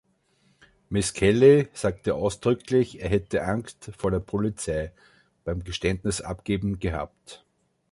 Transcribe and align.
Misskelley 0.89 1.67
sagte 1.73 2.15
ausdrücklich, 2.15 3.01
er 3.01 3.09
hätte 3.09 3.45
"Angst 3.45 3.91
vor 3.95 4.09
der 4.09 4.17
Polizei“ 4.17 4.91
beim 5.43 5.63
Geständnis 5.63 6.21
abgeben 6.21 6.79
gehabt. 6.79 7.45